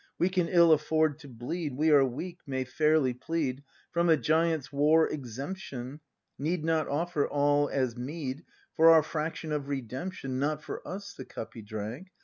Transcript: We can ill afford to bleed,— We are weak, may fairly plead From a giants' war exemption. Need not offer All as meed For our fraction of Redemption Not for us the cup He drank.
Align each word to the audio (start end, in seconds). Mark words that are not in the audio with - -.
We 0.17 0.29
can 0.29 0.47
ill 0.47 0.71
afford 0.71 1.19
to 1.19 1.27
bleed,— 1.27 1.77
We 1.77 1.91
are 1.91 2.03
weak, 2.03 2.39
may 2.47 2.63
fairly 2.63 3.13
plead 3.13 3.63
From 3.91 4.09
a 4.09 4.17
giants' 4.17 4.73
war 4.73 5.07
exemption. 5.07 5.99
Need 6.39 6.65
not 6.65 6.87
offer 6.87 7.27
All 7.29 7.69
as 7.69 7.95
meed 7.95 8.43
For 8.75 8.89
our 8.89 9.03
fraction 9.03 9.51
of 9.51 9.69
Redemption 9.69 10.39
Not 10.39 10.63
for 10.63 10.81
us 10.87 11.13
the 11.13 11.23
cup 11.25 11.53
He 11.53 11.61
drank. 11.61 12.07